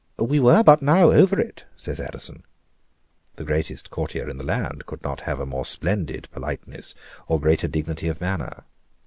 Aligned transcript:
"We 0.17 0.39
were 0.39 0.63
but 0.63 0.81
now 0.81 1.11
over 1.11 1.39
it," 1.39 1.65
says 1.77 1.99
Addison 1.99 2.43
(the 3.35 3.43
greatest 3.43 3.91
courtier 3.91 4.27
in 4.29 4.39
the 4.39 4.43
land 4.43 4.87
could 4.87 5.03
not 5.03 5.21
have 5.29 5.39
a 5.39 5.45
more 5.45 5.63
splendid 5.63 6.27
politeness, 6.31 6.95
or 7.27 7.39
greater 7.39 7.67
dignity 7.67 8.07
of 8.07 8.19
manner). 8.19 8.63